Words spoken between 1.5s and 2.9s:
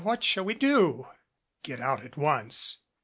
"Get out at once.